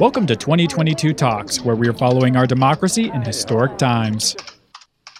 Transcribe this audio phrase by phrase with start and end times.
[0.00, 4.36] Welcome to 2022 Talks, where we are following our democracy in historic times.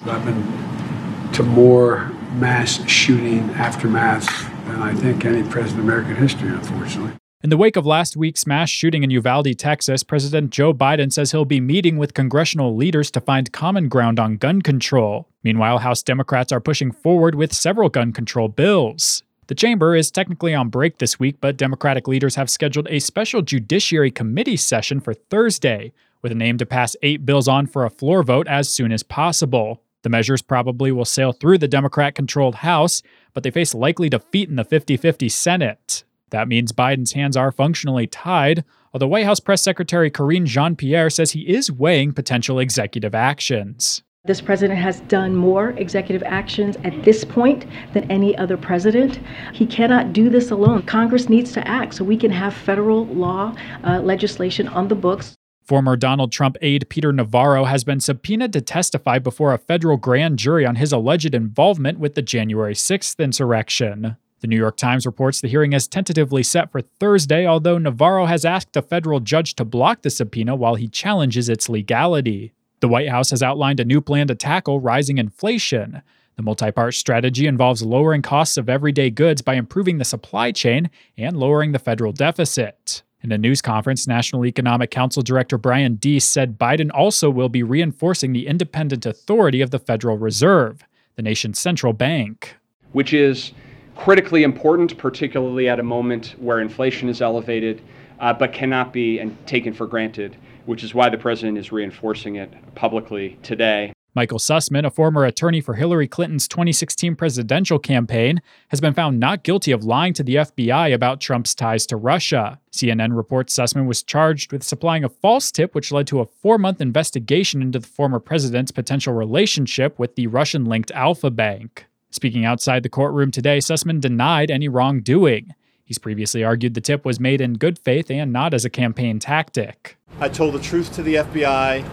[0.04, 4.26] I've been to more mass shooting aftermaths
[4.66, 7.12] than I think any president in American history, unfortunately.
[7.44, 11.32] In the wake of last week's mass shooting in Uvalde, Texas, President Joe Biden says
[11.32, 15.28] he'll be meeting with congressional leaders to find common ground on gun control.
[15.42, 19.22] Meanwhile, House Democrats are pushing forward with several gun control bills.
[19.52, 23.42] The chamber is technically on break this week, but Democratic leaders have scheduled a special
[23.42, 27.90] Judiciary Committee session for Thursday, with an aim to pass eight bills on for a
[27.90, 29.82] floor vote as soon as possible.
[30.04, 33.02] The measures probably will sail through the Democrat controlled House,
[33.34, 36.04] but they face likely defeat in the 50 50 Senate.
[36.30, 41.10] That means Biden's hands are functionally tied, although White House Press Secretary Karine Jean Pierre
[41.10, 44.02] says he is weighing potential executive actions.
[44.24, 49.18] This president has done more executive actions at this point than any other president.
[49.52, 50.82] He cannot do this alone.
[50.82, 55.34] Congress needs to act so we can have federal law uh, legislation on the books.
[55.64, 60.38] Former Donald Trump aide Peter Navarro has been subpoenaed to testify before a federal grand
[60.38, 64.16] jury on his alleged involvement with the January 6th insurrection.
[64.38, 68.44] The New York Times reports the hearing is tentatively set for Thursday, although Navarro has
[68.44, 72.52] asked a federal judge to block the subpoena while he challenges its legality.
[72.82, 76.02] The White House has outlined a new plan to tackle rising inflation.
[76.34, 80.90] The multi part strategy involves lowering costs of everyday goods by improving the supply chain
[81.16, 83.04] and lowering the federal deficit.
[83.22, 87.62] In a news conference, National Economic Council Director Brian Deese said Biden also will be
[87.62, 92.56] reinforcing the independent authority of the Federal Reserve, the nation's central bank.
[92.90, 93.52] Which is
[93.94, 97.80] critically important, particularly at a moment where inflation is elevated,
[98.20, 100.36] uh, but cannot be and taken for granted,
[100.66, 103.92] which is why the president is reinforcing it publicly today.
[104.14, 109.42] Michael Sussmann, a former attorney for Hillary Clinton's 2016 presidential campaign, has been found not
[109.42, 112.60] guilty of lying to the FBI about Trump's ties to Russia.
[112.72, 116.58] CNN reports Sussmann was charged with supplying a false tip, which led to a four
[116.58, 121.86] month investigation into the former president's potential relationship with the Russian linked Alfa Bank.
[122.10, 125.54] Speaking outside the courtroom today, Sussmann denied any wrongdoing.
[125.92, 129.18] He's previously argued the tip was made in good faith and not as a campaign
[129.18, 129.98] tactic.
[130.20, 131.86] I told the truth to the FBI,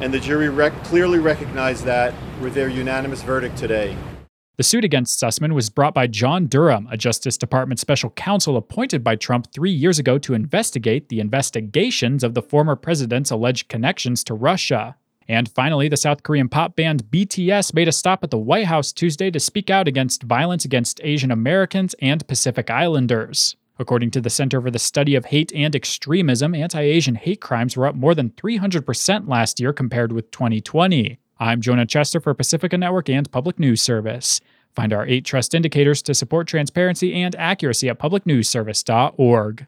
[0.00, 3.94] and the jury rec- clearly recognized that with their unanimous verdict today.
[4.56, 9.04] The suit against Sussmann was brought by John Durham, a Justice Department special counsel appointed
[9.04, 14.24] by Trump three years ago to investigate the investigations of the former president's alleged connections
[14.24, 14.96] to Russia.
[15.28, 18.92] And finally, the South Korean pop band BTS made a stop at the White House
[18.92, 23.56] Tuesday to speak out against violence against Asian Americans and Pacific Islanders.
[23.78, 27.76] According to the Center for the Study of Hate and Extremism, anti Asian hate crimes
[27.76, 31.18] were up more than 300% last year compared with 2020.
[31.40, 34.40] I'm Jonah Chester for Pacifica Network and Public News Service.
[34.74, 39.66] Find our eight trust indicators to support transparency and accuracy at publicnewsservice.org.